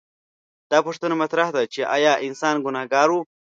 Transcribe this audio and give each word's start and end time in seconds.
دا 0.71 0.79
پوښتنه 0.87 1.13
مطرح 1.23 1.47
ده 1.55 1.63
چې 1.73 1.81
ایا 1.95 2.13
انسان 2.27 2.55
ګنهګار 2.65 3.09
و؟ 3.11 3.17